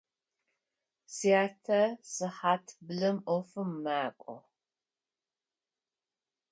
Сятэ 1.15 1.81
сыхьат 2.11 2.65
блым 2.87 3.17
ӏофым 3.25 3.69
мэкӏо. 3.83 4.35